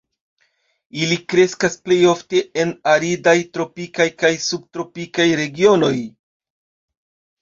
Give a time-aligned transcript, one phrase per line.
[1.01, 5.97] Ili kreskas plej ofte en aridaj tropikaj kaj subtropikaj regionoj.